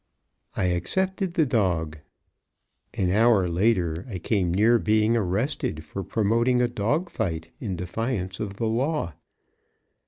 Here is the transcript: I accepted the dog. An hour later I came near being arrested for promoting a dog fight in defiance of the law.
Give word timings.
I 0.55 0.63
accepted 0.63 1.35
the 1.35 1.45
dog. 1.45 1.99
An 2.95 3.11
hour 3.11 3.47
later 3.47 4.07
I 4.09 4.17
came 4.17 4.51
near 4.51 4.79
being 4.79 5.15
arrested 5.15 5.83
for 5.83 6.03
promoting 6.03 6.59
a 6.59 6.67
dog 6.67 7.07
fight 7.07 7.51
in 7.59 7.75
defiance 7.75 8.39
of 8.39 8.55
the 8.55 8.65
law. 8.65 9.13